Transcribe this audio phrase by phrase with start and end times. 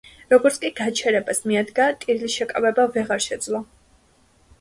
[0.33, 3.63] როგორც კი გაჩერებას მიადგა, ტირილის შეკავება ვეღარ შეძლო.